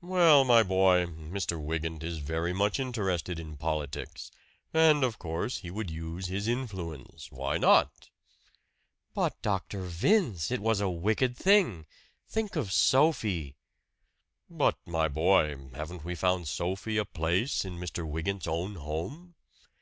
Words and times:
"Well, 0.00 0.42
my 0.44 0.62
boy, 0.62 1.04
Mr. 1.04 1.60
Wygant 1.62 2.02
is 2.02 2.16
very 2.16 2.54
much 2.54 2.80
interested 2.80 3.38
in 3.38 3.58
politics; 3.58 4.30
and, 4.72 5.04
of 5.04 5.18
course, 5.18 5.58
he 5.58 5.70
would 5.70 5.90
use 5.90 6.28
his 6.28 6.48
influence. 6.48 7.30
Why 7.30 7.58
not?" 7.58 8.08
"But, 9.12 9.42
Dr. 9.42 9.82
Vince 9.82 10.50
it 10.50 10.60
was 10.62 10.80
a 10.80 10.88
wicked 10.88 11.36
thing! 11.36 11.84
Think 12.26 12.56
of 12.56 12.72
Sophie!" 12.72 13.54
"But, 14.48 14.78
my 14.86 15.08
boy 15.08 15.54
haven't 15.74 16.06
we 16.06 16.14
found 16.14 16.48
Sophie 16.48 16.96
a 16.96 17.04
place 17.04 17.62
in 17.66 17.76
Mr. 17.76 18.08
Wygant's 18.08 18.46
own 18.48 18.76
home?" 18.76 19.34